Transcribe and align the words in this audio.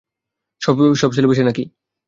সব 0.61 1.11
শেলিফিশে 1.15 1.43
নাকি? 1.45 1.63